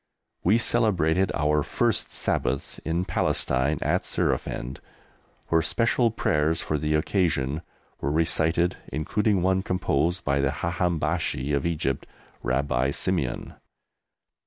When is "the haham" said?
10.41-10.97